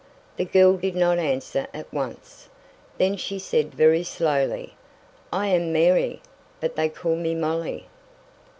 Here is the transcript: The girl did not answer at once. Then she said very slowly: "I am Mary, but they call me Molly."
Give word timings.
The 0.35 0.45
girl 0.45 0.77
did 0.77 0.95
not 0.95 1.19
answer 1.19 1.67
at 1.75 1.93
once. 1.93 2.49
Then 2.97 3.17
she 3.17 3.37
said 3.37 3.75
very 3.75 4.01
slowly: 4.01 4.73
"I 5.31 5.49
am 5.49 5.71
Mary, 5.71 6.23
but 6.59 6.75
they 6.75 6.89
call 6.89 7.15
me 7.15 7.35
Molly." 7.35 7.85